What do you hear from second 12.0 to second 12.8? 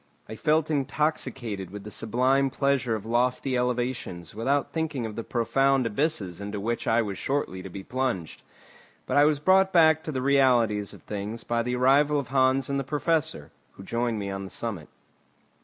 of Hans and